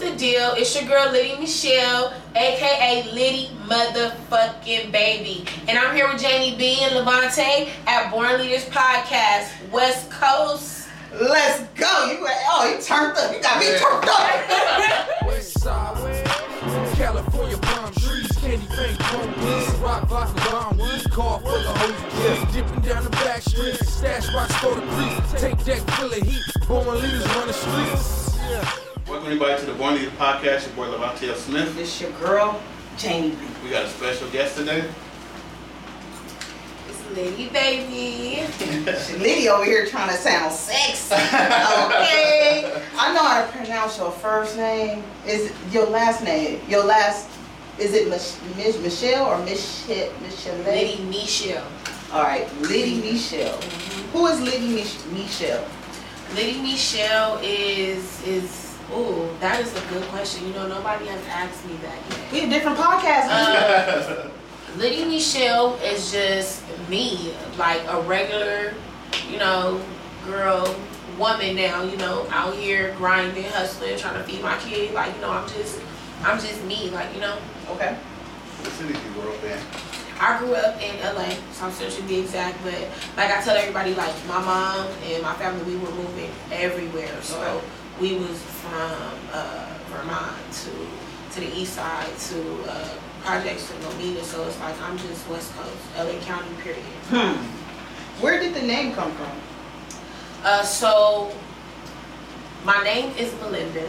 [0.00, 0.54] the deal?
[0.56, 5.44] It's your girl Liddy Michelle, aka Liddy Motherfucking Baby.
[5.68, 10.88] And I'm here with Jamie B and Levante at Born Leaders Podcast, West Coast.
[11.12, 12.06] Let's go.
[12.06, 13.34] You oh, you turned up.
[13.34, 15.22] You got me turned up.
[15.26, 16.24] West side,
[16.96, 22.80] California palm trees, candy paint, police, rock vodka bomb weed, car full of hoes, dipping
[22.80, 26.86] down the back street, stash box for the priest, take deck full of heat, born
[27.02, 28.89] leaders run the streets.
[29.10, 30.68] Welcome everybody to the Born Leader Podcast.
[30.68, 31.76] Your boy Levante Smith.
[31.76, 32.62] It's your girl,
[32.96, 34.88] Jamie We got a special guest today.
[36.88, 38.46] It's Liddy Baby.
[39.18, 41.12] Liddy over here trying to sound sexy.
[41.16, 42.82] Okay.
[42.96, 45.02] I know how to pronounce your first name.
[45.26, 46.60] Is your last name?
[46.68, 47.28] Your last
[47.80, 50.12] is it Mich- Mich- Michelle or Michelle?
[50.20, 50.56] Michelle?
[50.58, 51.66] Liddy Michelle.
[52.12, 53.58] All right, Liddy Michelle.
[53.58, 54.16] Mm-hmm.
[54.16, 55.66] Who is Liddy Mich- Michelle?
[56.36, 60.46] Liddy Michelle is is oh that is a good question.
[60.46, 62.32] You know nobody has asked me that yet.
[62.32, 63.28] We have different podcasts.
[63.30, 64.30] Uh,
[64.76, 68.74] Liddy Michelle is just me, like a regular,
[69.28, 69.80] you know,
[70.24, 70.74] girl,
[71.18, 74.94] woman now, you know, out here grinding, hustling, trying to feed my kid.
[74.94, 75.80] Like, you know, I'm just,
[76.22, 77.36] I'm just me, like, you know.
[77.70, 77.94] okay.
[77.94, 79.58] What city you grew up in?
[80.20, 82.74] I grew up in LA, South Central to be exact, but
[83.16, 87.10] like I tell everybody, like my mom and my family, we were moving everywhere.
[87.22, 87.60] So Okay.
[88.00, 88.92] We was from
[89.32, 90.70] uh, Vermont to
[91.34, 92.88] to the east side to uh,
[93.22, 94.22] projects to Lomita.
[94.22, 96.82] So it's like I'm just West Coast, LA County, period.
[97.10, 97.36] Hmm.
[98.22, 99.30] Where did the name come from?
[100.42, 101.32] Uh, so
[102.64, 103.88] my name is Melinda.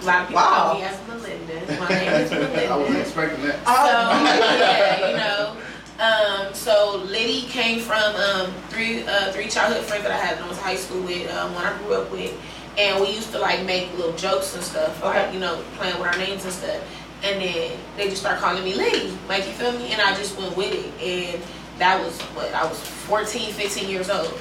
[0.00, 0.72] A lot of people Wow.
[0.72, 1.80] know me as Melinda.
[1.80, 2.66] My name is Melinda.
[2.72, 3.58] I wasn't expecting that.
[3.66, 5.56] So yeah, you know.
[6.00, 10.44] Um, so Liddy came from um, three uh, three childhood friends that I had when
[10.46, 12.32] I was in high school with, um, one I grew up with,
[12.78, 15.34] and we used to like make little jokes and stuff, like Okay.
[15.34, 16.80] you know, playing with our names and stuff.
[17.22, 19.92] And then they just started calling me Liddy, like you feel me?
[19.92, 21.02] And I just went with it,
[21.34, 21.42] and
[21.78, 24.32] that was what I was 14, 15 years old,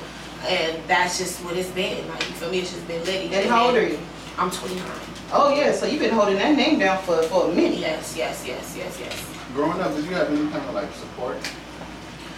[0.47, 2.07] and that's just what it's been.
[2.07, 2.59] Like you feel me?
[2.59, 3.33] It's just been Liddy.
[3.35, 3.99] And how old are you?
[4.37, 4.85] I'm 29.
[5.33, 7.79] Oh yeah, so you've been holding that name down for, for a minute.
[7.79, 9.25] Yes, yes, yes, yes, yes.
[9.53, 11.37] Growing up, did you have any kind of like support?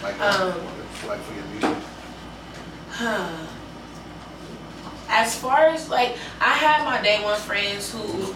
[0.02, 0.54] Like, Um,
[1.06, 1.84] like for your music?
[5.12, 8.34] As far as like I had my day one friends who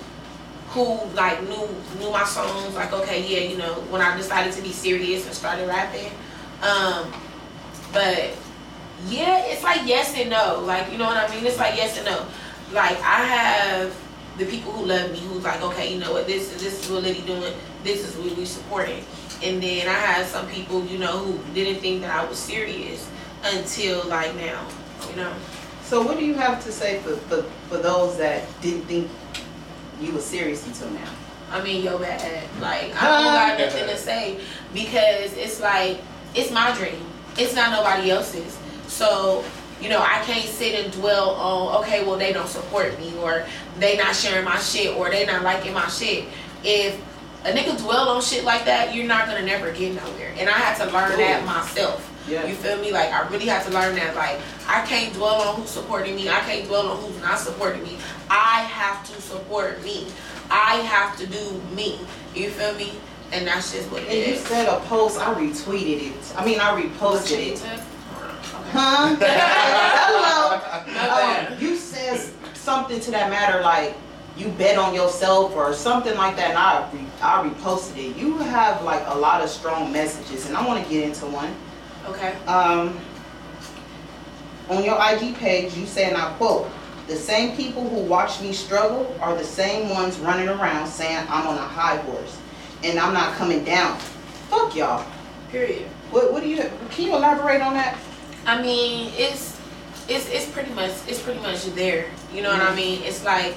[0.68, 1.66] who like knew
[1.98, 5.34] knew my songs like okay yeah you know when I decided to be serious and
[5.34, 6.12] started rapping.
[6.62, 7.12] Um
[7.92, 8.36] but
[9.08, 10.60] yeah it's like yes and no.
[10.60, 11.46] Like you know what I mean?
[11.46, 12.26] It's like yes and no.
[12.72, 13.96] Like I have
[14.36, 16.26] the people who love me who's like okay you know what?
[16.26, 17.54] This this is what Liddy doing.
[17.84, 19.02] This is what we supporting.
[19.42, 23.08] And then I had some people you know who didn't think that I was serious
[23.44, 24.60] until like now
[25.08, 25.32] you know
[25.86, 29.08] So what do you have to say for, for, for those that didn't think
[30.00, 31.08] you were serious until now?
[31.52, 32.42] I mean, yo bad.
[32.60, 34.40] Like, I don't got nothing to say
[34.74, 35.98] because it's like,
[36.34, 37.00] it's my dream.
[37.38, 38.58] It's not nobody else's.
[38.88, 39.44] So,
[39.80, 43.46] you know, I can't sit and dwell on, okay, well, they don't support me or
[43.78, 46.24] they not sharing my shit or they not liking my shit.
[46.64, 47.00] If
[47.44, 50.34] a nigga dwell on shit like that, you're not gonna never get nowhere.
[50.36, 52.12] And I had to learn that myself.
[52.28, 52.44] Yeah.
[52.44, 52.90] You feel me?
[52.90, 54.16] Like I really had to learn that.
[54.16, 56.28] Like I can't dwell on who's supporting me.
[56.28, 57.96] I can't dwell on who's not supporting me.
[58.28, 60.08] I have to support me.
[60.50, 61.98] I have to do me.
[62.34, 62.92] You feel me?
[63.32, 66.34] And that's just what it And you said a post, I retweeted it.
[66.36, 67.62] I mean, I reposted it.
[68.72, 69.16] Huh?
[69.20, 71.52] Hello.
[71.52, 72.20] Um, you said
[72.54, 73.94] something to that matter like
[74.36, 78.16] you bet on yourself or something like that and I, re- I reposted it.
[78.16, 81.54] You have like a lot of strong messages and I want to get into one.
[82.06, 82.34] Okay.
[82.46, 82.98] um,
[84.68, 86.70] on your IG page, you say, and I quote,
[87.06, 91.46] the same people who watch me struggle are the same ones running around saying I'm
[91.46, 92.36] on a high horse
[92.82, 93.98] and I'm not coming down.
[94.50, 95.06] Fuck y'all.
[95.50, 95.86] Period.
[96.10, 97.96] What, what do you, can you elaborate on that?
[98.46, 99.56] I mean, it's
[100.08, 102.06] it's it's pretty much it's pretty much there.
[102.32, 102.76] You know what I mm-hmm.
[102.76, 103.02] mean?
[103.02, 103.56] It's like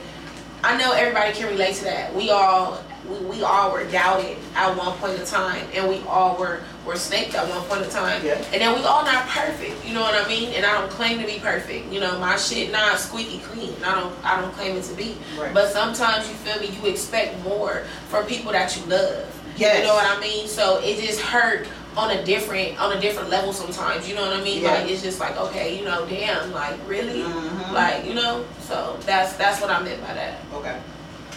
[0.64, 2.14] I know everybody can relate to that.
[2.16, 6.38] We all we, we all were doubted at one point in time, and we all
[6.38, 8.26] were were snaked at one point in time.
[8.26, 8.34] Yeah.
[8.54, 9.86] And then we all not perfect.
[9.86, 10.54] You know what I mean?
[10.54, 11.92] And I don't claim to be perfect.
[11.92, 13.74] You know, my shit not squeaky clean.
[13.84, 15.16] I don't I don't claim it to be.
[15.38, 15.54] Right.
[15.54, 16.68] But sometimes you feel me.
[16.82, 19.26] You expect more from people that you love.
[19.58, 19.80] Yes.
[19.80, 20.48] You know what I mean?
[20.48, 21.68] So it just hurt
[21.98, 24.08] on a different on a different level sometimes.
[24.08, 24.62] You know what I mean?
[24.64, 24.74] Yeah.
[24.76, 27.72] Like it's just like okay, you know, damn, like really, Mhm.
[27.74, 28.46] like you know.
[28.62, 30.36] So that's that's what I meant by that.
[30.54, 30.80] Okay.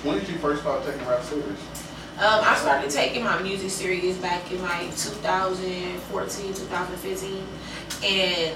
[0.03, 1.61] When did you first start taking rap serious?
[2.19, 7.47] Um, I started taking my music serious back in like 2014, 2015,
[8.05, 8.55] and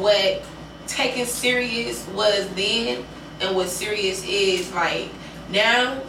[0.00, 0.42] what
[0.86, 3.04] taking serious was then,
[3.40, 5.08] and what serious is like
[5.50, 6.00] Now,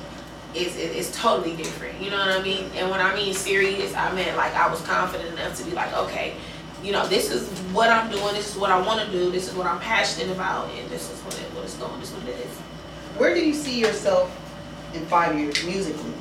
[0.56, 2.02] is, it- it's totally different.
[2.02, 2.70] You know what I mean?
[2.76, 5.94] And when I mean serious, I meant like I was confident enough to be like,
[5.96, 6.36] okay,
[6.84, 8.34] you know, this is what I'm doing.
[8.34, 9.30] This is what I want to do.
[9.32, 12.00] This is what I'm passionate about, and this is what it, what it's going.
[12.00, 12.52] This is what it is.
[13.18, 14.32] Where do you see yourself
[14.94, 16.14] in five years musically?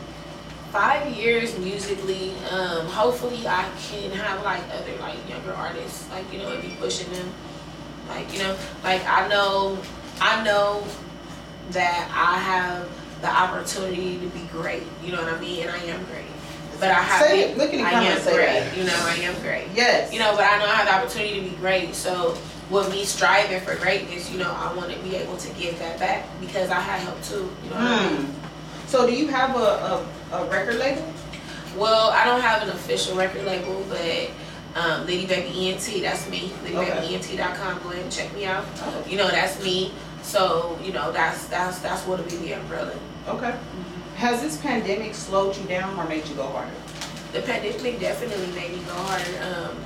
[0.73, 2.33] Five years musically.
[2.51, 6.77] Um, hopefully, I can have like other like younger artists, like you know, and be
[6.79, 7.33] pushing them.
[8.09, 9.79] Like you know, like I know,
[10.21, 10.85] I know
[11.71, 12.89] that I have
[13.23, 14.83] the opportunity to be great.
[15.03, 15.63] You know what I mean?
[15.63, 16.25] And I am great.
[16.79, 17.57] But I have Say it.
[17.57, 18.47] Look at the I am say great.
[18.47, 18.77] that.
[18.77, 19.69] You know, I am great.
[19.75, 20.13] Yes.
[20.13, 21.95] You know, but I know I have the opportunity to be great.
[21.95, 22.37] So
[22.71, 25.99] with me striving for greatness, you know, I want to be able to give that
[25.99, 27.51] back because I had help too.
[27.65, 28.35] You know what I mean?
[28.87, 30.07] So do you have a, a,
[30.45, 31.05] a record label?
[31.77, 34.31] Well, I don't have an official record label, but
[34.75, 36.51] um, Lady Baby ENT, that's me.
[36.65, 37.83] LadyBabyENT.com.
[37.83, 38.65] Go ahead and check me out.
[38.79, 39.93] Oh, You know, that's me.
[40.23, 42.95] So you know, that's that's that's what'll be the umbrella.
[43.29, 43.57] okay.
[44.17, 46.71] Has this pandemic slowed you down or made you go harder?
[47.33, 49.71] the pandemic definitely made me go harder.
[49.71, 49.77] Um,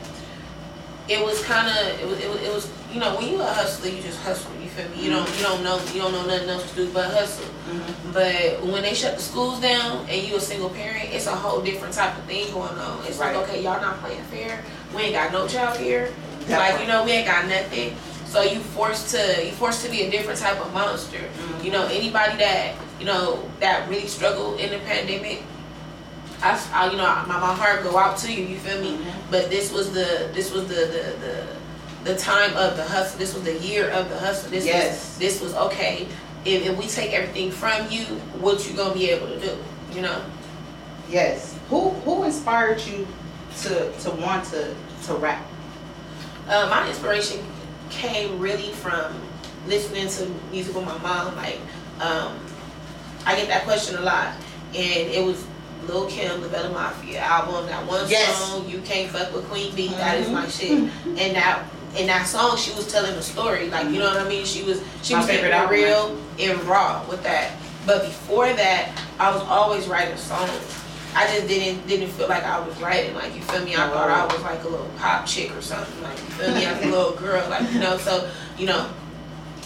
[1.10, 3.44] it was kind of it was, it was it was you know when you a
[3.44, 5.02] hustler you just hustle you feel me?
[5.04, 7.44] You don't you don't know you don't know nothing else to do but hustle.
[7.68, 8.12] Mm-hmm.
[8.12, 11.60] but when they shut the schools down and you a single parent it's a whole
[11.60, 13.04] different type of thing going on.
[13.06, 13.34] It's Right.
[13.36, 14.62] like okay y'all not playing fair.
[14.94, 16.10] We ain't got no child care
[16.46, 17.94] That like you know we ain't got nothing.
[18.26, 21.18] So you forced to you forced to be a different type of monster.
[21.18, 21.64] Mhm.
[21.64, 25.42] you know anybody that you know that really struggled in the pandemic
[26.42, 29.12] I, I you know my, my heart go out to you you feel me Mhm.
[29.30, 33.34] but this was the this was the the the, the time of the hustle this
[33.34, 34.88] was the year of the hustle this Yes.
[34.88, 36.06] was this was okay
[36.44, 38.04] if, if we take everything from you
[38.40, 39.56] what you gonna be able to do
[39.94, 40.20] you know
[41.10, 41.56] Yes.
[41.68, 43.06] Who who inspired you
[43.62, 44.74] to to want to
[45.06, 45.44] to rap?
[46.48, 47.44] uh, my inspiration
[47.90, 49.12] came really from
[49.66, 51.34] listening to music with my mom.
[51.36, 51.58] Like,
[52.00, 52.38] um,
[53.26, 54.28] I get that question a lot,
[54.74, 55.44] and it was
[55.88, 57.66] Lil Kim, the Bella Mafia album.
[57.66, 58.36] That one Yes.
[58.36, 60.70] song, "You Can't Fuck with Queen Bee," that is my shit.
[60.72, 61.18] Mm-hmm.
[61.18, 61.62] And that
[61.96, 63.68] in that song, she was telling a story.
[63.68, 64.44] Like, you know what I mean?
[64.44, 66.16] She was she My was keeping favorite it album, real
[66.50, 67.52] and raw with that.
[67.86, 70.50] But before that, I was always writing songs.
[71.16, 73.14] I just didn't didn't feel like I was writing.
[73.16, 73.74] Like you feel me?
[73.74, 76.00] I thought I was like a little pop chick or something.
[76.02, 76.64] Like you feel me?
[76.66, 77.96] As a little girl, like you know.
[77.98, 78.88] So you know,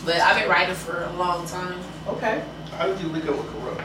[0.07, 1.79] but I've been writing for a long time.
[2.09, 2.43] Okay.
[2.79, 3.83] How did you link up with Corrupt?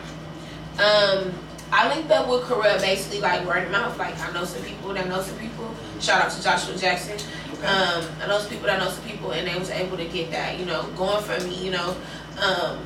[0.79, 1.33] Um,
[1.71, 3.97] I linked up with Corrupt basically like word of mouth.
[3.97, 5.73] Like I know some people that know some people.
[5.99, 7.17] Shout out to Joshua Jackson.
[7.59, 10.31] Um, I know some people that know some people, and they was able to get
[10.31, 11.55] that, you know, going for me.
[11.63, 11.95] You know,
[12.41, 12.79] um,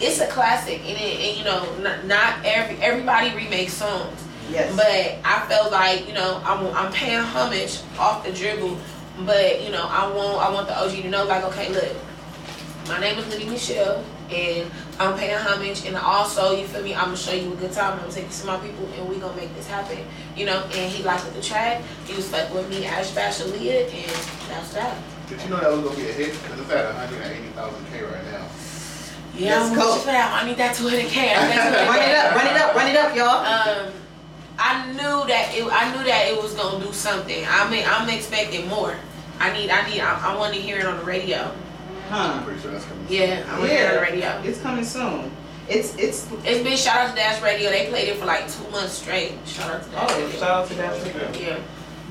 [0.00, 4.24] it's a classic, and, it, and you know, not, not every everybody remakes songs.
[4.50, 4.74] Yes.
[4.74, 8.78] But I felt like you know I'm I'm paying homage off the dribble,
[9.26, 11.96] but you know I want I want the OG to know like okay look,
[12.88, 17.06] my name is Liddy Michelle and I'm paying homage and also you feel me I'm
[17.06, 19.16] gonna show you a good time I'm gonna take you to my people and we
[19.16, 19.98] gonna make this happen
[20.36, 23.50] you know and he liked the track he was like with me Ash Bash and
[23.52, 24.96] that's that.
[25.28, 26.32] Did you know that was gonna be a hit?
[26.42, 28.48] Because it's at 180,000 K right now.
[29.34, 29.96] Yeah, Let's I'm go.
[29.96, 30.42] for that.
[30.42, 30.90] I need that 200k.
[30.90, 31.88] I need that 200K.
[31.94, 33.46] run it up, run it up, run it up, y'all.
[33.46, 33.92] Um,
[34.58, 35.64] I knew that it.
[35.70, 37.44] I knew that it was gonna do something.
[37.48, 38.94] I mean, I'm expecting more.
[39.38, 39.70] I need.
[39.70, 40.00] I need.
[40.00, 41.54] I, I want to hear it on the radio.
[42.10, 43.06] I'm pretty sure that's coming.
[43.08, 44.42] Yeah, I want to hear it on the radio.
[44.44, 45.30] It's coming soon.
[45.68, 47.70] It's it's It's been shout out to Dash Radio.
[47.70, 49.34] They played it for like two months straight.
[49.46, 50.38] Shout out to Dash oh Radio.
[50.40, 51.40] shout out to that.
[51.40, 51.58] Yeah.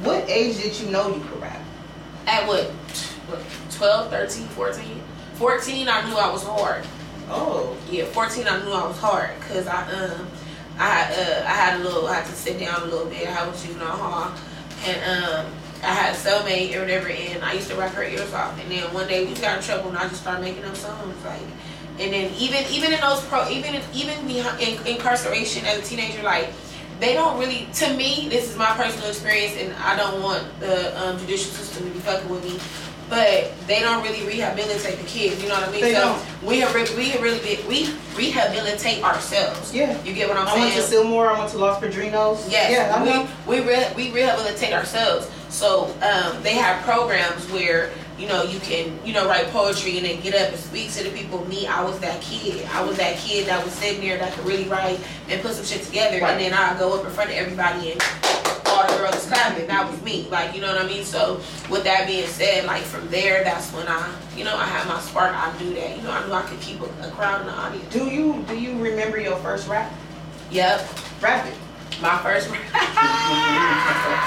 [0.03, 1.60] What age did you know you could rap?
[2.25, 2.65] At what?
[3.27, 3.41] What?
[3.72, 5.01] 12, 13, 14?
[5.36, 6.86] 14, I knew I was hard.
[7.29, 7.75] Oh.
[7.91, 10.27] Yeah, 14, I knew I was hard because I um
[10.77, 11.13] I had
[11.44, 13.27] uh I had a little I had to sit down a little bit.
[13.27, 14.32] I was juvenile hall,
[14.86, 15.46] and um
[15.83, 18.59] I had a cellmate or whatever, and I used to rap her ears off.
[18.62, 21.15] And then one day we got in trouble, and I just started making up songs
[21.25, 21.41] like.
[22.00, 25.81] And then even even in those pro even in, even behind, in incarceration as a
[25.81, 26.50] teenager, like
[27.00, 30.98] they don't really to me this is my personal experience, and I don't want the
[31.01, 32.59] um, judicial system to be fucking with me.
[33.09, 35.81] But they don't really rehabilitate the kids, you know what I mean?
[35.81, 36.48] They so don't.
[36.48, 39.74] we have re- we have really been, we rehabilitate ourselves.
[39.74, 40.00] Yeah.
[40.03, 40.71] You get what I'm I saying?
[40.74, 41.27] I went to Sylmar.
[41.36, 42.51] I went to Los Padrinos.
[42.51, 43.27] Yes, Yeah, I know.
[43.48, 45.27] we we, re- we rehabilitate ourselves.
[45.50, 50.06] So um, they have programs where you know you can you know write poetry and
[50.06, 51.46] then get up and speak to the people.
[51.46, 52.65] Me, I was that kid.
[52.68, 55.65] I was that kid that was sitting there that could really write and put some
[55.65, 56.22] shit together.
[56.22, 56.32] Right.
[56.32, 58.03] And then I'd go up in front of everybody and
[58.68, 59.68] all the girls clapping.
[59.68, 60.27] That was me.
[60.29, 61.03] Like you know what I mean.
[61.03, 64.88] So with that being said, like from there, that's when I you know I had
[64.88, 65.34] my spark.
[65.34, 65.98] I do that.
[65.98, 67.94] You know I knew I could keep a, a crowd in the audience.
[67.94, 69.91] Do you do you remember your first rap?
[70.51, 70.89] Yep,
[71.22, 71.53] Rap it.
[72.01, 72.50] My first.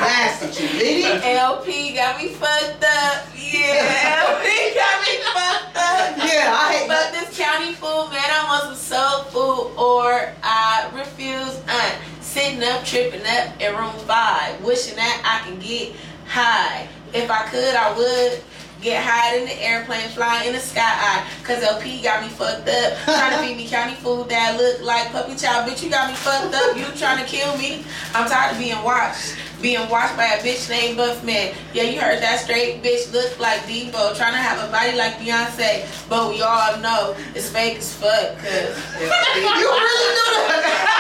[0.03, 1.05] Blasted you.
[1.23, 3.27] LP got me fucked up.
[3.35, 6.17] Yeah, LP got me fucked up.
[6.19, 8.23] Yeah, I hate Fuck this county food, man.
[8.25, 9.75] I want some soul food.
[9.79, 11.61] or I refuse.
[11.69, 15.95] Uh, sitting up, tripping up in room five, wishing that I can get
[16.27, 16.89] high.
[17.15, 18.43] If I could, I would.
[18.83, 21.23] Get high in the airplane, fly in the sky.
[21.45, 22.99] Cause LP got me fucked up.
[23.07, 25.71] Trying to feed me county food that look like puppy child.
[25.71, 26.75] Bitch, you got me fucked up.
[26.77, 27.85] You trying to kill me.
[28.13, 29.39] I'm tired of being watched.
[29.63, 31.55] Being watched by a bitch named Buff Man.
[31.73, 34.17] Yeah, you heard that straight bitch look like Debo.
[34.19, 35.87] Trying to have a body like Beyonce.
[36.11, 38.35] But we all know it's fake as fuck.
[38.43, 40.43] Cause you really do the,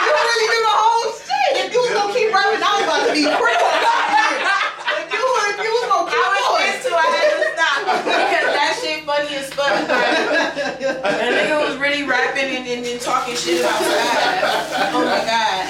[0.07, 1.67] you really do the whole shit.
[1.67, 3.75] If you was gonna keep rapping, I was about to be critical.
[5.03, 6.63] If you, if you was gonna keep I was going.
[6.73, 6.95] pissed too.
[6.95, 7.42] I had to stop
[7.85, 9.71] because that shit funny as fuck.
[9.71, 14.91] Like, that nigga was really rapping and, then, and talking shit about God.
[14.95, 15.65] Oh my god.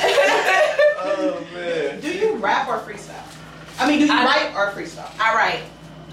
[1.05, 2.01] Oh man.
[2.01, 3.23] Do you rap or freestyle?
[3.79, 5.11] I mean, do you I- write or freestyle?
[5.21, 5.63] I write.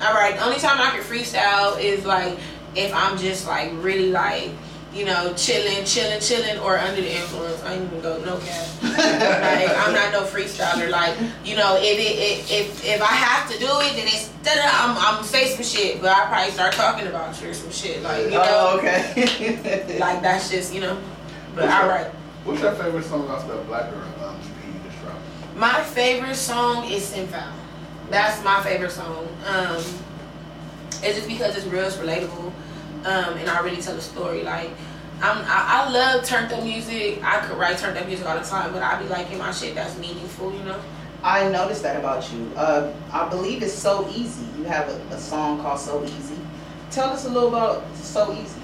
[0.02, 0.36] I write.
[0.38, 2.38] The only time I can freestyle is like
[2.76, 4.52] if I'm just like really like
[4.94, 7.62] you know chilling, chilling, chilling, or under the influence.
[7.64, 8.68] I ain't even go no cap.
[8.84, 10.90] like I'm not no freestyler.
[10.90, 11.16] Like
[11.46, 14.98] you know if it if if, if I have to do it, then it's I'm
[14.98, 18.24] I'm say some shit, but I probably start talking about you or some shit like
[18.26, 18.44] you know.
[18.46, 19.98] Oh, okay.
[20.00, 20.98] Like that's just you know.
[21.56, 22.12] But What's I your- write.
[22.46, 25.20] What's your favorite song off the Black Girl um, EP just dropped?
[25.56, 27.52] My favorite song is Simfoul.
[28.10, 29.28] That's my favorite song.
[29.46, 29.76] Um,
[31.04, 32.52] it's just because it's real, it's relatable,
[33.06, 34.44] um, and I really tell a story.
[34.44, 34.70] Like,
[35.22, 37.24] I'm, I, I love turned up music.
[37.24, 39.76] I could write turned up music all the time, but I be liking my shit
[39.76, 40.80] that's meaningful, you know.
[41.24, 42.52] I noticed that about you.
[42.56, 44.46] Uh, I believe it's So Easy.
[44.58, 46.38] You have a, a song called So Easy.
[46.92, 48.62] Tell us a little about So Easy.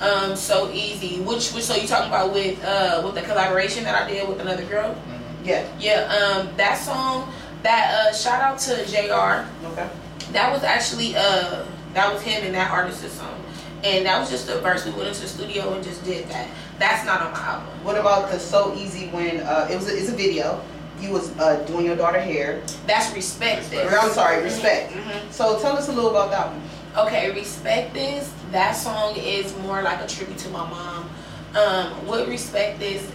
[0.00, 1.22] Um, so easy.
[1.22, 4.40] Which, which, so you talking about with, uh, with the collaboration that I did with
[4.40, 4.94] another girl?
[5.42, 5.66] Yeah.
[5.78, 6.02] Yeah.
[6.02, 7.32] Um, that song.
[7.62, 9.48] That uh, shout out to Jr.
[9.68, 9.88] Okay.
[10.32, 11.64] That was actually uh
[11.94, 13.42] that was him and that artist's song.
[13.84, 14.84] And that was just a verse.
[14.84, 16.48] We went into the studio and just did that.
[16.78, 17.68] That's not on my album.
[17.84, 20.62] What about the So Easy when uh, it was a, it's a video?
[21.00, 22.62] You was uh, doing your daughter hair.
[22.86, 23.92] That's respect this.
[23.92, 24.92] I'm sorry, respect.
[24.92, 25.30] Mhm.
[25.30, 26.62] So tell us a little about that one.
[27.06, 28.32] Okay, respect this.
[28.50, 31.10] That song is more like a tribute to my mom.
[31.54, 33.06] Um, what respect this?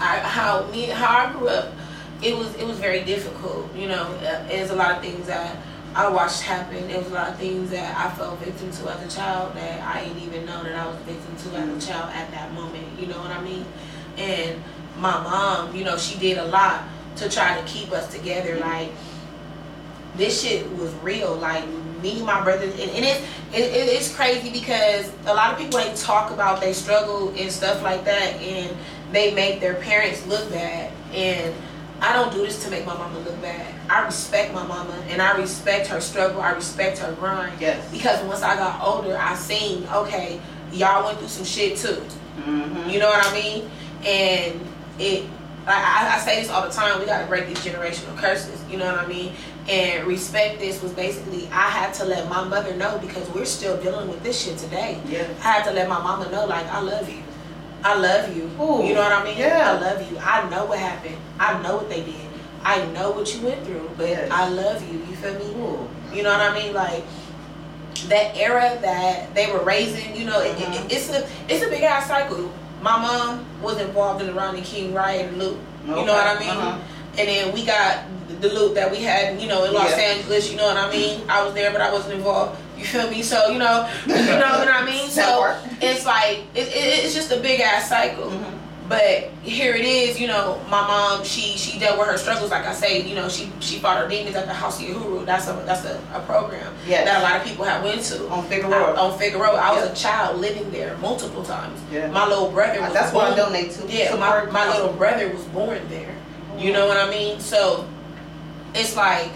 [0.00, 1.72] I how me how I grew up.
[2.22, 3.74] It was it was very difficult.
[3.76, 5.56] You know, Uh, there's a lot of things that
[5.96, 6.88] I watched happen.
[6.88, 9.80] There was a lot of things that I fell victim to as a child that
[9.80, 11.78] I didn't even know that I was victim to as a mm-hmm.
[11.78, 12.84] child at that moment.
[13.00, 13.64] You know what I mean?
[14.18, 14.62] And
[14.98, 16.82] my mom, you know, she did a lot
[17.16, 18.56] to try to keep us together.
[18.56, 18.68] Mm-hmm.
[18.68, 18.92] Like
[20.16, 21.34] this shit was real.
[21.34, 21.66] Like
[22.02, 23.22] me, and my brother, and, and it,
[23.54, 27.50] it, it it's crazy because a lot of people ain't talk about they struggle and
[27.50, 28.76] stuff like that, and
[29.12, 30.92] they make their parents look bad.
[31.14, 31.54] And
[32.00, 33.74] I don't do this to make my mama look bad.
[33.90, 36.40] I respect my mama, and I respect her struggle.
[36.40, 37.60] I respect her grind.
[37.60, 37.90] Yes.
[37.90, 40.40] Because once I got older, I seen okay,
[40.72, 42.02] y'all went through some shit too.
[42.38, 42.90] Mm-hmm.
[42.90, 43.70] You know what I mean?
[44.04, 44.60] And
[44.98, 45.24] it,
[45.66, 46.98] like I, I say this all the time.
[47.00, 48.62] We gotta break these generational curses.
[48.70, 49.32] You know what I mean?
[49.68, 53.80] And respect this was basically I had to let my mother know because we're still
[53.82, 55.00] dealing with this shit today.
[55.08, 55.26] Yeah.
[55.40, 57.22] I had to let my mama know like I love you.
[57.84, 58.44] I love you.
[58.60, 59.38] Ooh, you know what I mean?
[59.38, 59.72] yeah.
[59.72, 60.18] I love you.
[60.18, 61.16] I know what happened.
[61.38, 62.14] I know what they did.
[62.64, 64.30] I know what you went through, but Yes.
[64.30, 64.98] I love you.
[64.98, 65.44] You feel me?
[65.62, 65.88] Ooh.
[66.12, 66.72] You know what I mean?
[66.74, 67.04] Like
[68.08, 71.82] that era that they were raising, you know, it, it, it's a it's a big
[71.82, 72.50] ass cycle.
[72.82, 75.58] My mom was involved in the Rodney King riot and loop.
[75.84, 76.48] You know what I mean?
[76.50, 76.78] Uh-huh.
[77.18, 78.04] And then we got
[78.40, 79.96] the loop that we had, you know, in Los Yeah.
[80.04, 80.50] Angeles.
[80.50, 81.22] You know what I mean?
[81.28, 82.60] I was there, but I wasn't involved.
[82.76, 83.22] You feel me?
[83.22, 85.08] So you know, you know what I mean?
[85.10, 88.30] So it's like it, it, it's just a big ass cycle.
[88.30, 88.52] Mhm.
[88.88, 92.52] But here it is, you know, my mom, she she dealt with her struggles.
[92.52, 95.26] Like I say, you know, she she fought her demons at the House of Uhuru.
[95.26, 97.04] That's a that's a, a program Yes.
[97.04, 98.28] that a lot of people have went to.
[98.28, 98.94] On Figueroa.
[98.94, 99.56] I- on Figueroa.
[99.56, 99.90] I was Yeah.
[99.90, 101.80] a child living there multiple times.
[101.90, 102.06] Yeah.
[102.12, 103.88] My little brother was That's what I donate to.
[103.88, 106.14] Yeah, my, my little brother was born there.
[106.56, 107.40] You know what I mean?
[107.40, 107.88] So
[108.72, 109.30] it's like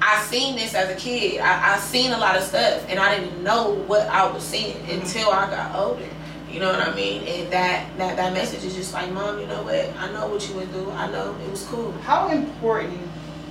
[0.00, 1.40] I seen this as a kid.
[1.40, 4.76] I, I seen a lot of stuff and I didn't know what I was seeing
[4.76, 5.00] Mm-hmm.
[5.00, 6.08] until I got older.
[6.50, 7.22] You know what I mean?
[7.28, 9.92] And that, that that message is just like, Mom, you know what?
[9.98, 10.90] I know what you went through.
[10.92, 11.92] I know it was cool.
[12.02, 13.00] How important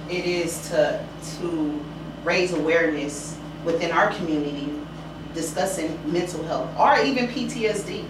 [0.09, 1.05] it is to
[1.37, 1.79] to
[2.23, 4.73] raise awareness within our community
[5.35, 8.03] discussing mental health or even PTSD.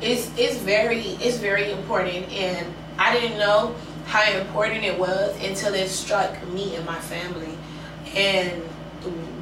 [0.00, 3.74] it's it's very it's very important and I didn't know
[4.06, 7.57] how important it was until it struck me and my family
[8.18, 8.62] and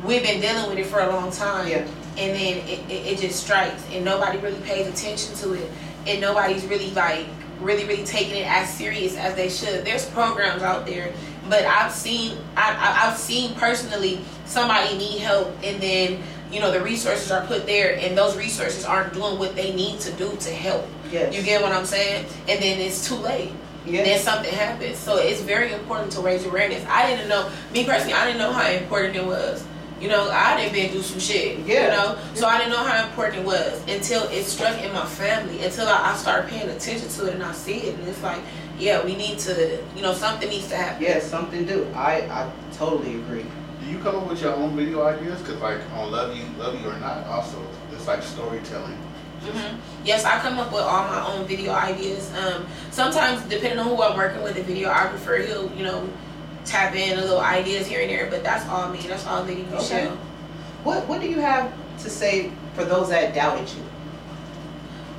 [0.04, 1.68] we've been dealing with it for a long time.
[1.68, 1.78] Yeah.
[2.18, 5.70] and then it, it, it just strikes and nobody really pays attention to it.
[6.06, 7.26] And nobody's really like
[7.60, 9.84] really really taking it as serious as they should.
[9.84, 11.12] There's programs out there
[11.48, 16.70] but I've seen I, I, I've seen personally somebody need help and then you know
[16.70, 20.34] the resources are put there and those resources aren't doing what they need to do
[20.36, 20.86] to help.
[21.10, 21.36] Yes.
[21.36, 22.26] you get what i'm saying?
[22.48, 23.52] And then it's too late
[23.86, 24.06] Yes.
[24.06, 28.14] then something happens so it's very important to raise awareness i didn't know me personally
[28.14, 29.64] i didn't know how important it was
[30.00, 31.84] you know i didn't been through some shit Yeah.
[31.84, 35.06] you know so i didn't know how important it was until it struck in my
[35.06, 38.22] family until i, I started paying attention to it and i see it and it's
[38.22, 38.40] like
[38.78, 41.86] yeah we need to you know something needs to happen Yes, something do.
[41.94, 43.46] I, I totally agree.
[43.80, 45.40] Do you come up with your own video ideas?
[45.42, 47.56] Cause like on Love You, Love You or Not, also
[47.92, 48.98] it's like storytelling.
[49.42, 52.32] Hmm Yes, I come up with all my own video ideas.
[52.36, 56.08] Um, sometimes, depending on who I'm working with, the videographer, he'll, you know,
[56.64, 58.26] tap in a little ideas here and there.
[58.30, 59.00] But that's all me.
[59.00, 60.16] That's all Lady Michelle.
[60.84, 61.72] What What do you have
[62.04, 63.82] to say for those that doubted you?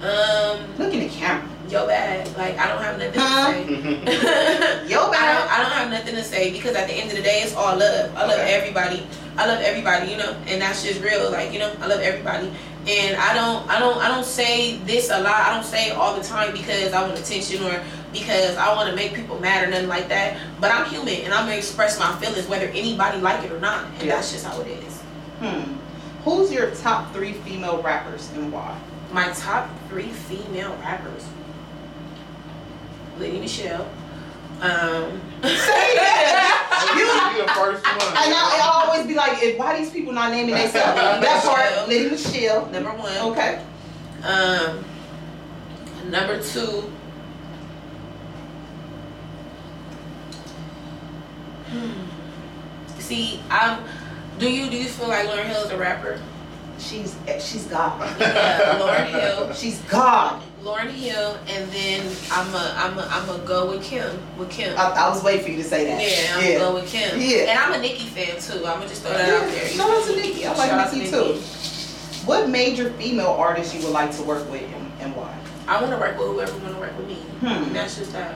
[0.07, 1.47] Um, Look in the camera.
[1.69, 2.27] yo bad.
[2.37, 3.51] Like I don't have nothing Huh?
[3.51, 4.87] to say.
[4.87, 5.49] Yo I don't, bad.
[5.49, 7.75] I don't have nothing to say because at the end of the day, it's all
[7.75, 8.15] love.
[8.15, 8.53] I love Okay.
[8.53, 9.05] everybody.
[9.37, 11.29] I love everybody, you know, and that's just real.
[11.31, 12.51] Like you know, I love everybody,
[12.87, 15.33] and I don't, I don't, I don't say this a lot.
[15.47, 18.89] I don't say it all the time because I want attention or because I want
[18.89, 20.37] to make people mad or nothing like that.
[20.61, 23.85] But I'm human, and I'm gonna express my feelings whether anybody like it or not,
[23.99, 24.15] and Yeah.
[24.15, 25.01] that's just how it is.
[25.39, 25.73] Hmm.
[26.23, 28.77] Who's your top three female rappers and why?
[29.11, 31.25] My top three female rappers:
[33.19, 33.87] Lady Michelle.
[34.61, 35.53] Um, you
[37.03, 38.07] be the first one.
[38.17, 40.73] And I, I always be like, if, why these people not naming themselves?
[41.21, 42.65] that part, Lady Michelle.
[42.71, 43.15] number one.
[43.31, 43.63] Okay.
[44.23, 44.83] Um,
[46.09, 46.91] number two.
[51.67, 52.07] Hmm.
[52.99, 53.83] See, I'm.
[54.39, 56.19] Do you do you feel like Lauryn Hill is a rapper?
[56.79, 58.19] She's she's God.
[58.19, 60.41] Yeah, Lauryn Hill, She's God.
[60.67, 64.77] Lauryn Hill, and then I'm a I'm a I'm a go with Kim with Kim.
[64.77, 66.01] I, I was waiting for you to say that.
[66.01, 66.59] yeah, I'm yeah.
[66.59, 67.17] gonna go with Kim.
[67.21, 67.37] Yeah.
[67.51, 68.65] and I'm a Nicki fan too.
[68.65, 69.67] I'm gonna just throw that Yeah, out there.
[69.69, 70.45] Shout out to Nicki.
[70.45, 72.27] I like Shout out to Nicki too.
[72.27, 75.33] What major female artist you would like to work with and, and why?
[75.69, 77.15] I want to work with whoever want to work with me.
[77.15, 77.71] Hmm.
[77.71, 78.35] That's just that.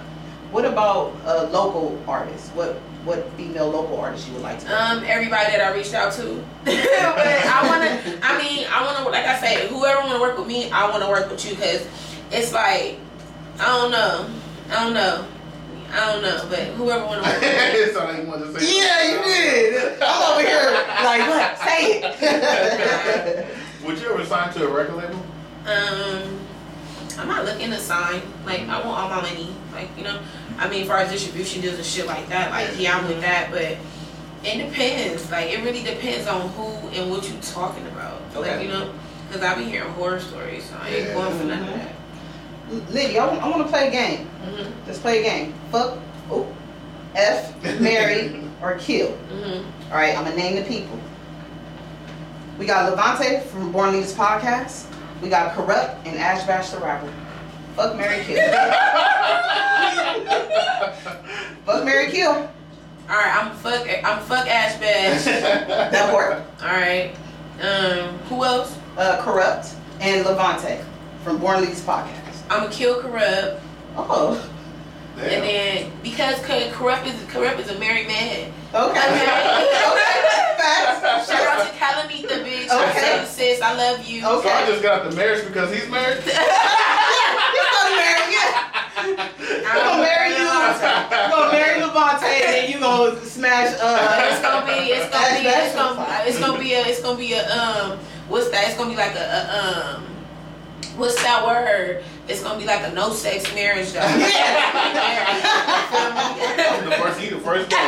[0.51, 2.49] What about uh, local artists?
[2.51, 4.65] What what female local artists you would like to?
[4.67, 6.45] Work Um, everybody that I reached out to.
[6.63, 10.69] but I wanna, I mean, I wanna, like I say, whoever wanna work with me,
[10.71, 11.87] I wanna work with you because
[12.31, 12.97] it's like,
[13.59, 14.29] I don't know,
[14.69, 15.25] I don't know,
[15.91, 17.93] I don't know, but whoever wanna work with me.
[17.93, 18.61] so I wanted to with?
[18.63, 18.77] say.
[18.79, 20.01] Yeah, you did.
[20.01, 20.71] I'm over here
[21.03, 21.57] like, what?
[21.59, 23.55] Say it.
[23.85, 25.15] Would you ever sign to a record label?
[25.65, 26.39] Um,
[27.19, 28.21] I'm not looking to sign.
[28.45, 29.49] Like, I want all my money.
[29.73, 30.19] Like, you know,
[30.57, 33.21] I mean, as far as distribution deals and shit like that, like, yeah, I'm with
[33.21, 33.61] that, but
[34.47, 35.29] it depends.
[35.31, 38.21] Like, it really depends on who and what you talking about.
[38.35, 38.55] Okay.
[38.57, 38.91] Like, you know,
[39.27, 41.13] because I've been hearing horror stories, so I ain't Yeah.
[41.15, 41.95] going for none of that.
[42.91, 44.27] Liddy, I, want, I want to play a game.
[44.45, 44.71] Mhm.
[44.87, 45.53] Let's play a game.
[45.71, 45.97] Fuck,
[46.31, 46.47] oh,
[47.15, 49.09] F, marry, or kill.
[49.33, 49.63] Mhm.
[49.91, 50.97] All right, I'm gonna name the people.
[52.57, 54.85] We got Levante from Born Leaders Podcast.
[55.21, 57.11] We got Corrupt and Ash Bash the rapper.
[57.75, 58.37] Fuck Mary Kill.
[61.65, 62.31] Fuck Mary Kill.
[62.31, 63.87] All right, I'm fuck.
[64.03, 65.25] I'm fuck Ash Bash.
[65.91, 66.43] That work.
[66.61, 67.13] all right.
[67.61, 68.77] Um, who else?
[68.97, 69.67] Uh, Corrupt
[69.99, 70.81] and Levante
[71.23, 72.20] from Born Leaders Podcast.
[72.51, 73.61] I'm gonna kill Corrupt,
[73.95, 74.49] Oh,
[75.17, 78.51] and then because Corrupt is Corrupt is a married man.
[78.73, 78.89] okay.
[78.99, 80.15] okay.
[80.59, 81.29] Facts.
[81.31, 82.69] Shout out to Calamita, bitch.
[82.69, 83.11] I Okay.
[83.11, 83.61] love you, sis.
[83.61, 84.25] I love you.
[84.25, 84.47] Okay.
[84.49, 86.21] So I just got the marriage because he's married?
[86.23, 88.47] He's gonna marry you.
[89.67, 90.35] I'm gonna marry you.
[90.43, 95.39] He's gonna marry Levante and then you gonna smash Uh, it's gonna be, it's gonna
[95.41, 98.67] be, it's gonna, it's gonna be a, it's gonna be a, um, what's that?
[98.67, 100.03] It's gonna be like a, a um,
[100.97, 102.03] what's that word?
[102.31, 103.99] It's gonna be like a no sex marriage, though.
[106.89, 107.81] the first, he the first one.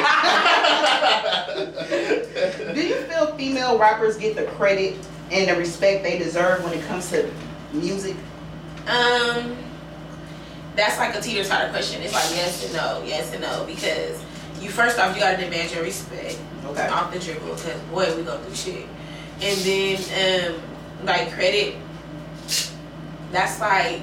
[2.75, 4.97] Do you feel female rappers get the credit
[5.31, 7.31] and the respect they deserve when it comes to
[7.71, 8.17] music?
[8.87, 9.55] Um,
[10.75, 12.01] that's like a teeter totter question.
[12.01, 14.21] It's like yes and no, yes and no, because
[14.59, 16.87] you first off you gotta demand your respect Okay.
[16.87, 18.85] off the dribble, because boy we go through shit,
[19.41, 20.61] and then um
[21.05, 21.75] like credit,
[23.31, 24.01] that's like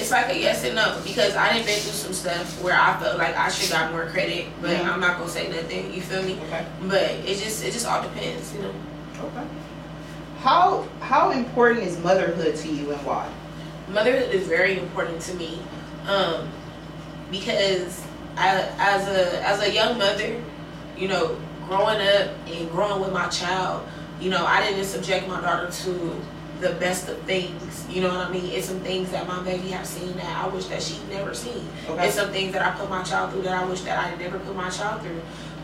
[0.00, 2.98] it's like a yes and no because I didn't been through some stuff where I
[3.00, 4.88] felt like I should got more credit, but Mhm.
[4.92, 5.92] I'm not gonna say nothing.
[5.92, 6.38] You feel me?
[6.46, 6.64] Okay.
[6.82, 8.72] But it just it just all depends, you know.
[9.24, 9.46] Okay.
[10.40, 13.26] How how important is motherhood to you and why?
[13.88, 15.58] motherhood is very important to me
[16.06, 16.46] um,
[17.30, 18.02] because
[18.36, 20.40] I, as a as a young mother
[20.96, 23.86] you know growing up and growing with my child
[24.20, 26.20] you know i didn't subject my daughter to
[26.60, 29.68] the best of things you know what i mean it's some things that my baby
[29.68, 32.06] have seen that i wish that she'd never seen Okay.
[32.06, 34.18] it's some things that i put my child through that i wish that i had
[34.18, 35.20] never put my child through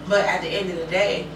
[0.08, 1.26] but at the end of the day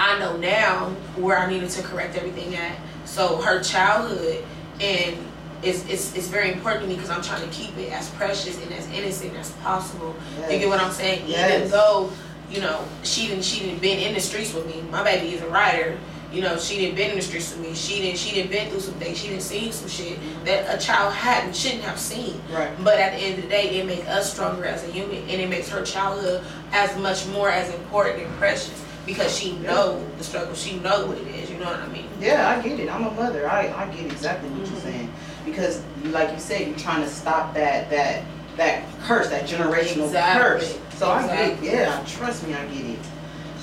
[0.00, 2.76] I know now where I needed to correct everything at.
[3.04, 4.42] So her childhood
[4.80, 5.16] and
[5.62, 8.60] it's, it's, it's very important to me because I'm trying to keep it as precious
[8.62, 10.16] and as innocent as possible.
[10.50, 11.28] You get what I'm saying?
[11.28, 12.10] Even though,
[12.50, 14.82] you know, she didn't she didn't been in the streets with me.
[14.90, 15.96] My baby is a writer.
[16.32, 17.74] You know, she didn't been in the streets with me.
[17.74, 19.18] She didn't she didn't been through some things.
[19.18, 22.40] She didn't seen some shit that a child hadn't shouldn't have seen.
[22.50, 22.70] Right.
[22.82, 25.30] But at the end of the day, it makes us stronger as a human, and
[25.40, 26.42] it makes her childhood
[26.72, 30.54] as much more as important and precious because she know the struggle.
[30.54, 31.50] She know what it is.
[31.50, 32.06] You know what I mean?
[32.18, 32.88] Yeah, I get it.
[32.88, 33.46] I'm a mother.
[33.50, 34.70] I, I get exactly what Mhm.
[34.72, 35.12] you're saying.
[35.44, 38.22] Because like you said, you're trying to stop that that
[38.56, 40.42] that curse, that generational Exactly.
[40.42, 40.78] curse.
[40.96, 41.68] So I get Exactly.
[41.68, 42.98] yeah, trust me, I get it.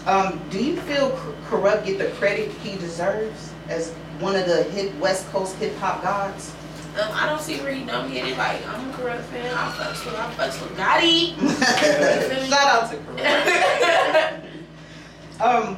[0.08, 1.10] Um, do you feel
[1.50, 6.04] Corrupt get the credit he deserves as one of the hip West Coast hip hop
[6.04, 6.54] gods?
[6.96, 8.38] Um, I don't see where he don't get it.
[8.38, 9.52] Like I'm a corrupt fan.
[9.54, 11.36] I fucks with I fucks with Gotti.
[12.50, 14.46] Shout out to Corrupt.
[15.42, 15.76] um,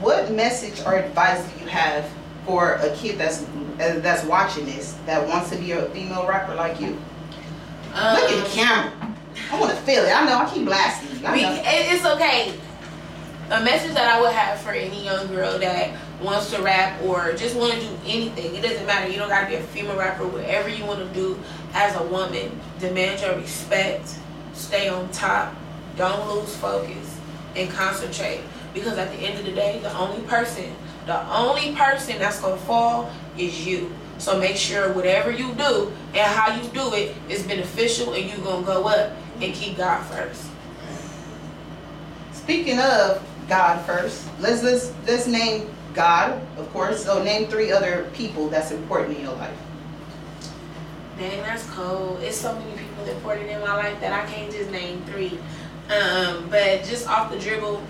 [0.00, 2.10] what message or advice do you have
[2.44, 6.54] for a kid that's uh, that's watching this that wants to be a female rapper
[6.54, 6.98] like you?
[7.94, 9.14] Um, Look at the camera.
[9.50, 10.10] I want to feel it.
[10.10, 10.38] I know.
[10.38, 11.24] I keep blasting.
[11.24, 12.54] I We, it's okay.
[13.50, 17.34] A message that I would have for any young girl that wants to rap or
[17.34, 18.54] just want to do anything.
[18.54, 19.10] It doesn't matter.
[19.10, 20.26] You don't got to be a female rapper.
[20.26, 21.38] Whatever you want to do
[21.74, 24.16] as a woman, demand your respect.
[24.54, 25.54] Stay on top.
[25.96, 27.20] Don't lose focus
[27.54, 28.40] and concentrate.
[28.72, 32.56] Because at the end of the day, the only person, the only person that's gonna
[32.56, 33.92] fall is you.
[34.16, 38.38] So make sure whatever you do and how you do it is beneficial and you're
[38.38, 40.46] gonna go up and keep God first.
[42.32, 47.04] Speaking of God first, let's let's let's name God, of course.
[47.04, 49.56] So name three other people that's important in your life.
[51.18, 52.20] Dang, that's cold.
[52.22, 55.38] It's so many people important in my life that I can't just name three.
[55.88, 57.82] Um, but just off the dribble,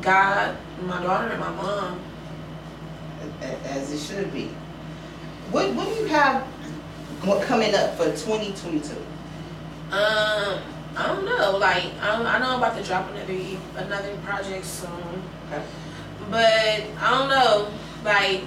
[0.00, 2.00] God, my daughter, and my mom.
[3.64, 4.48] As it should be.
[5.50, 6.46] What what do you have
[7.46, 8.94] coming up for 2022?
[9.90, 10.60] Um,
[10.98, 11.58] I don't know.
[11.58, 13.38] Like I, don't, I know I'm about to drop another
[13.76, 15.62] another project soon, Okay.
[16.28, 17.68] but I don't know.
[18.04, 18.42] Like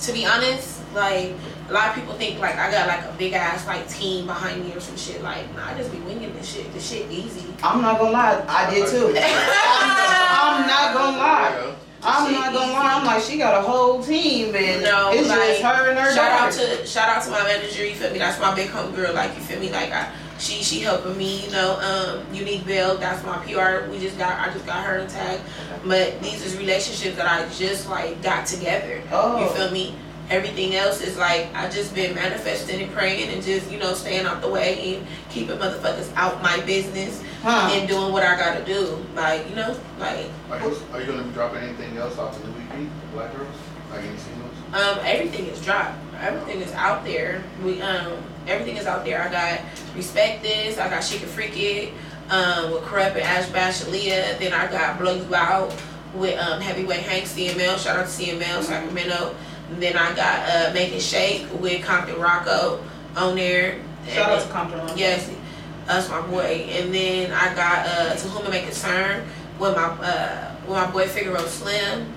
[0.00, 1.32] to be honest, like
[1.70, 4.64] a lot of people think like I got like a big ass like team behind
[4.66, 5.22] me or some shit.
[5.22, 6.70] Like nah, I just be winging this shit.
[6.74, 7.54] This shit easy.
[7.62, 9.06] I'm not gonna lie, I did too.
[9.16, 11.74] I'm not gonna lie.
[12.04, 12.92] I'm not gonna lie.
[12.94, 16.12] I'm like she got a whole team and No, it's like, just her and her
[16.12, 17.86] shout out to shout out to my manager.
[17.86, 18.18] You feel me?
[18.18, 19.14] That's my big home girl.
[19.14, 19.70] Like you feel me?
[19.70, 21.44] Like I, she she helping me.
[21.44, 22.96] You know, um, Unique Bell.
[22.96, 23.88] That's my PR.
[23.90, 25.40] We just got I just got her in tag.
[25.84, 29.00] But these is relationships that I just like got together.
[29.12, 29.40] Oh.
[29.40, 29.94] You feel me?
[30.30, 34.24] Everything else is like I just been manifesting and praying and just you know staying
[34.24, 37.70] out the way and keeping motherfuckers out my business Huh.
[37.72, 39.04] and doing what I gotta do.
[39.14, 42.50] Like you know, like Are you, are you gonna be dropping anything else off in
[42.52, 43.48] the new EP, Black Girls?
[43.92, 44.52] Like any singles?
[44.72, 45.98] Um, everything is dropped.
[46.20, 47.42] Everything is out there.
[47.64, 49.22] We um, everything is out there.
[49.22, 49.60] I got
[49.94, 50.78] respect this.
[50.78, 51.92] I got she can freak it.
[52.30, 54.38] Um, with Corrupt and Ash Bash Aaliyah.
[54.38, 55.74] Then I got blow you out
[56.14, 57.78] with um heavyweight Hank CML.
[57.78, 59.34] Shout out to CML Sacramento.
[59.70, 62.82] And then I got uh Make It Shake with Compton Rocco
[63.16, 63.78] on there.
[64.06, 64.94] Shout And out to Compton Rocco.
[64.96, 65.30] Yes,
[65.86, 66.66] that's my boy.
[66.70, 69.26] And then I got uh To Whom It May Concern
[69.58, 72.12] with my uh with my boy Figaro Slim.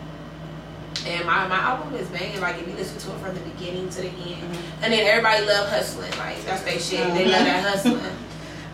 [1.06, 2.41] And my, my album is banging.
[2.41, 4.84] Like if you listen to it from the beginning to the end, Mm-hmm.
[4.84, 6.12] and then everybody love hustling.
[6.18, 7.13] Like that's their shit.
[7.13, 8.00] They love that hustling.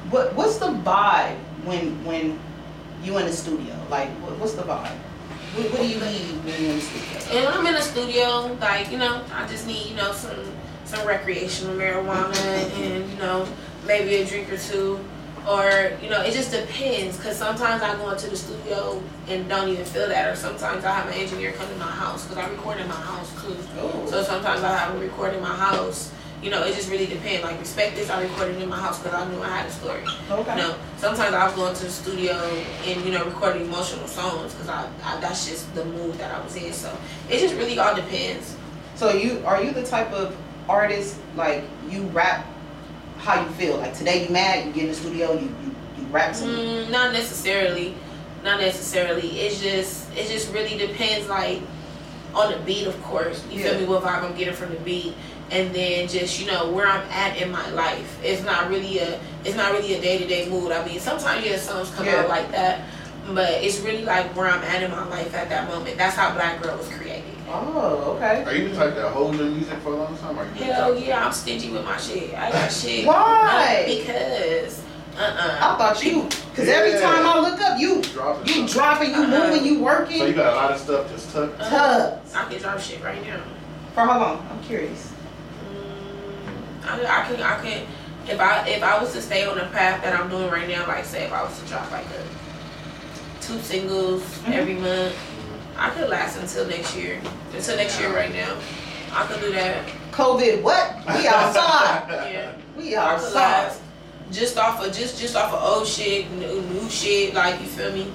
[0.09, 2.37] What what's the vibe when when
[3.03, 3.73] you in the studio?
[3.89, 4.91] Like what, what's the vibe?
[5.55, 7.39] What, what do you need when you're in the studio?
[7.39, 10.35] And I'm in the studio, like you know, I just need you know some
[10.85, 12.35] some recreational marijuana
[12.81, 13.47] and you know
[13.87, 14.99] maybe a drink or two,
[15.47, 17.21] or you know it just depends.
[17.21, 20.91] Cause sometimes I go into the studio and don't even feel that, or sometimes I
[20.91, 23.55] have an engineer come to my house because I record in my house too.
[23.79, 24.05] Oh.
[24.09, 26.11] So sometimes I have a record in my house.
[26.41, 27.43] You know, it just really depends.
[27.43, 30.01] Like respect this, I recorded in my house because I knew I had a story.
[30.29, 30.55] Okay.
[30.55, 32.33] You know, sometimes I was going to the studio
[32.85, 36.43] and you know recording emotional songs because I, I that's just the mood that I
[36.43, 36.73] was in.
[36.73, 36.95] So
[37.29, 38.55] it just really all depends.
[38.95, 40.35] So you are you the type of
[40.69, 42.45] artist like you rap
[43.21, 43.77] how you feel?
[43.77, 46.89] Like today you mad, you get in the studio, you you, you rap some Mm,
[46.89, 47.93] not necessarily,
[48.43, 49.27] not necessarily.
[49.41, 51.61] It's just it just really depends like
[52.33, 53.43] on the beat, of course.
[53.51, 53.71] You Yeah.
[53.71, 53.85] feel me?
[53.85, 55.13] What vibe I'm getting from the beat,
[55.51, 58.17] and then just you know where I'm at in my life.
[58.23, 60.71] It's not really a it's not really a day to day mood.
[60.71, 62.21] I mean, sometimes yeah, songs come Yeah.
[62.21, 62.81] out like that,
[63.33, 65.97] but it's really like where I'm at in my life at that moment.
[65.97, 67.00] That's how Black Girl was created.
[67.53, 68.43] Oh, okay.
[68.45, 70.37] Are you the type that holds your music for a long time?
[70.39, 72.33] Or you Hell yeah, I'm stingy with my shit.
[72.33, 73.05] I got shit.
[73.05, 73.83] Why?
[73.85, 74.83] Uh, because
[75.17, 76.23] uh uh I thought you
[76.55, 78.71] Cause every time I look up, you Dropping you stuff.
[78.73, 79.49] dropping, you Uh-huh.
[79.51, 80.17] moving, you working.
[80.19, 81.59] So you got a lot of stuff just tucked.
[81.59, 82.33] Tubs.
[82.33, 83.41] I can drop shit right now.
[83.93, 84.47] For how long?
[84.49, 85.11] I'm curious.
[85.65, 87.87] Mm, I, I can I can
[88.29, 90.87] if I if I was to stay on the path that I'm doing right now,
[90.87, 94.53] like say if I was to drop like a two singles Mhm.
[94.53, 95.15] every month,
[95.81, 97.19] I could last until next year.
[97.55, 98.55] Until next year right now.
[99.13, 99.83] I could do that.
[100.11, 100.95] COVID, what?
[101.07, 102.07] We outside.
[102.31, 102.51] Yeah.
[102.77, 103.73] We outside.
[104.31, 107.91] just off of just just off of old shit, new, new shit, like you feel
[107.91, 108.13] me?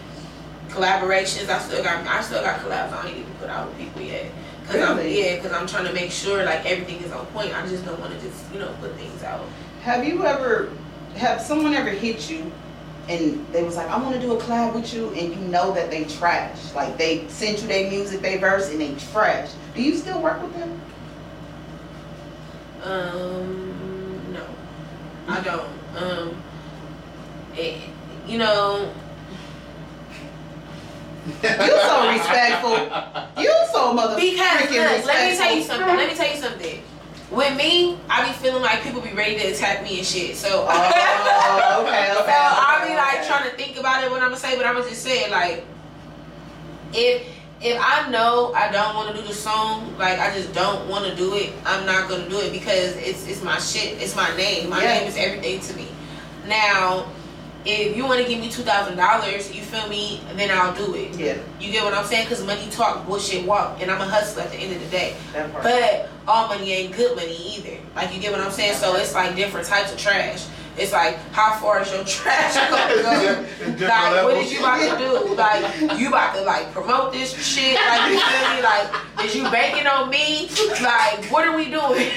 [0.68, 1.48] Collaborations.
[1.48, 4.26] I still got I still got collabs I ain't even put out with people yet.
[4.66, 5.24] Cause I'm Really?
[5.24, 7.52] yeah, cause I'm trying to make sure like everything is on point.
[7.52, 9.44] I just don't want to just you know put things out.
[9.82, 10.70] Have you ever,
[11.16, 12.50] have someone ever hit you
[13.08, 15.72] and they was like, I want to do a collab with you, and you know
[15.72, 16.74] that they trash?
[16.74, 19.50] Like they sent you their music, they verse, and they trash.
[19.74, 20.80] Do you still work with them?
[22.82, 24.46] Um, no,
[25.28, 25.68] I don't.
[25.96, 26.42] Um,
[27.56, 27.80] it,
[28.26, 28.92] you know,
[31.26, 33.42] You so respectful.
[33.42, 35.86] You so mother because freaking look, let me tell you something.
[35.86, 36.82] Let me tell you something.
[37.30, 40.36] With me, I be feeling like people be ready to attack me and shit.
[40.36, 42.14] So, Oh, okay, okay.
[42.14, 43.26] so I be like okay.
[43.28, 45.30] trying to think about it what I'm gonna say, but I'm gonna just say it
[45.30, 45.64] like,
[46.92, 47.26] if
[47.60, 51.04] if I know I don't want to do the song, like I just don't want
[51.06, 54.34] to do it, I'm not gonna do it because it's it's my shit, it's my
[54.36, 54.70] name.
[54.70, 54.98] My Yeah.
[55.00, 55.88] name is everything to me.
[56.46, 57.06] Now,
[57.66, 60.20] if you want to give me two thousand dollars, you feel me?
[60.34, 61.16] Then I'll do it.
[61.16, 62.26] Yeah, You get what I'm saying?
[62.26, 65.16] Because money talk, bullshit walk, and I'm a hustler at the end of the day.
[65.62, 67.78] But all money ain't good money either.
[67.94, 68.74] Like you get what I'm saying?
[68.74, 70.46] So it's like different types of trash.
[70.78, 73.46] It's like how far is your trash gonna go?
[73.86, 74.52] Like what levels.
[74.52, 75.34] you about to do?
[75.34, 77.74] Like you about to like promote this shit?
[77.76, 78.62] Like you feel me?
[78.62, 80.48] Like is you banking on me?
[80.82, 82.08] Like what are we doing?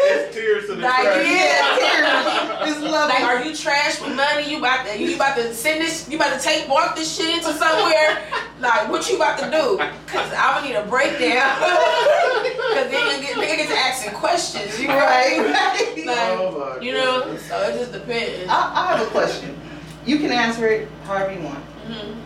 [0.00, 1.26] It's tears to the Like, trash.
[1.26, 2.54] yeah.
[2.68, 3.08] This love.
[3.08, 4.50] Like, are you trash with money?
[4.50, 6.08] You about to you about to send this?
[6.08, 8.18] You about to take walk this shit into somewhere?
[8.60, 9.78] Like, what you about to do?
[10.06, 11.58] Cause I'm gonna need a breakdown.
[11.60, 14.78] Cause then you get nigga get to asking questions.
[14.80, 15.38] You right?
[15.38, 15.96] right?
[15.96, 16.06] right.
[16.06, 17.20] Like, Oh my you know.
[17.24, 17.50] goodness.
[17.58, 18.48] So it just depends.
[18.48, 19.58] I, I have a question.
[20.06, 21.64] You can answer it however you want.
[21.88, 22.16] Mhm.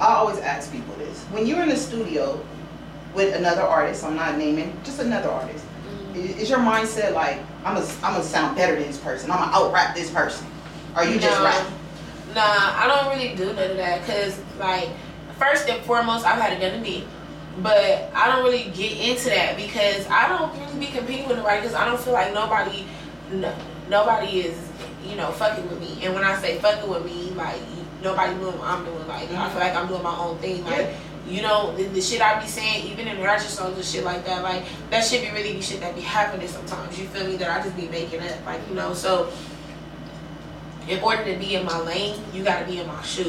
[0.00, 1.22] I always ask people this.
[1.24, 2.40] When you're in the studio
[3.14, 5.64] with another artist, I'm not naming, just another artist,
[6.14, 9.38] i- is your mindset like, I'm gonna I'm gonna sound better than this person, I'm
[9.38, 10.46] gonna out rap this person?
[10.96, 11.44] Or you just No.
[11.44, 11.66] rap?
[12.34, 14.06] Nah, I don't really do none of that.
[14.06, 14.88] Cause like,
[15.38, 17.06] first and foremost, I've had it done to me.
[17.58, 21.60] But I don't really get into that because I don't really be competing with nobody
[21.60, 22.86] because I don't feel like nobody,
[23.32, 23.52] no,
[23.90, 24.56] nobody is,
[25.04, 26.04] you know, fucking with me.
[26.04, 27.60] And when I say fucking with me, like
[28.02, 29.06] nobody doing what I'm doing.
[29.06, 30.64] Like I feel like I'm doing my own thing.
[30.64, 30.94] Like
[31.28, 34.24] you know, the, the shit I be saying, even in ratchet songs and shit like
[34.24, 36.98] that, like that shit be really be shit that be happening sometimes.
[36.98, 37.36] You feel me?
[37.36, 38.94] That I just be making up, like you know.
[38.94, 39.32] So
[40.88, 43.26] in order to be in my lane, you gotta be in my shoes.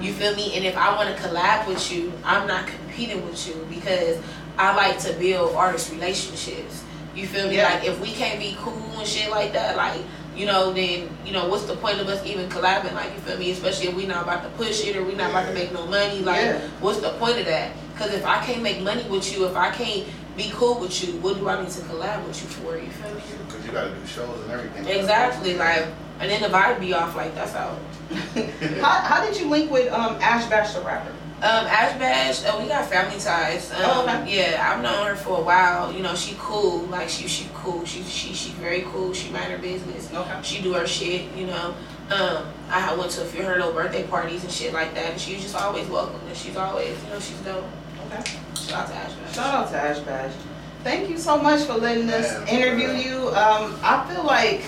[0.00, 0.18] You mm-hmm.
[0.18, 0.54] feel me?
[0.56, 4.20] And if I want to collab with you, I'm not competing with you because
[4.58, 6.83] I like to build artist relationships.
[7.14, 7.56] You feel me?
[7.56, 7.72] Yeah.
[7.74, 10.00] Like if we can't be cool and shit like that, like
[10.36, 12.92] you know, then you know what's the point of us even collabing?
[12.94, 13.50] Like you feel me?
[13.50, 15.86] Especially if we not about to push it or we not about to make no
[15.86, 16.20] money.
[16.20, 16.58] Like Yeah.
[16.80, 17.72] what's the point of that?
[17.92, 21.14] Because if I can't make money with you, if I can't be cool with you,
[21.20, 22.76] what do I need to collab with you for?
[22.76, 23.20] You feel me?
[23.46, 24.86] Because you gotta do shows and everything.
[24.88, 25.56] Exactly.
[25.56, 25.86] Like
[26.20, 27.14] and then the vibe be off.
[27.14, 27.78] Like that's how.
[28.80, 31.12] how, how did you link with um, Ash Bash the rapper?
[31.38, 33.70] Um, Ash Bash, uh, we got family ties.
[33.72, 34.36] Um, Oh, okay.
[34.52, 35.92] Yeah, I've known her for a while.
[35.92, 36.80] You know, she cool.
[36.86, 37.84] Like she, she cool.
[37.84, 39.12] She, she, she very cool.
[39.12, 40.10] She mind her business.
[40.12, 40.40] Okay.
[40.42, 41.30] She do her shit.
[41.36, 41.74] You know.
[42.10, 45.12] Um, I went to a few of her little birthday parties and shit like that,
[45.12, 46.20] and she was just always welcome.
[46.26, 47.64] And she's always, you know, she's dope.
[48.12, 48.22] Okay.
[48.54, 49.34] Shout out to Ash Bash.
[49.34, 50.32] Shout out to Ash Bash.
[50.82, 52.98] Thank you so much for letting us Man, interview yeah.
[52.98, 53.28] you.
[53.28, 54.62] Um, I feel like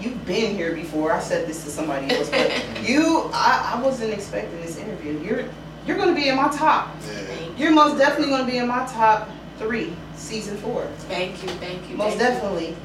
[0.00, 1.12] you've been here before.
[1.12, 2.50] I said this to somebody else, but
[2.82, 5.18] you, I, I wasn't expecting this interview.
[5.20, 5.48] You're,
[5.90, 6.94] you're going to be in my top.
[7.04, 7.50] Yeah.
[7.56, 10.86] You're most definitely going to be in my top three, season four.
[11.10, 11.96] Thank you, thank you.
[11.96, 12.68] Most thank definitely.
[12.68, 12.76] You.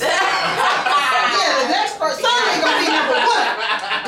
[0.00, 3.44] yeah, the next person, somebody's going to be number one.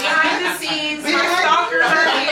[0.00, 2.31] Behind the scenes, my stalkers are.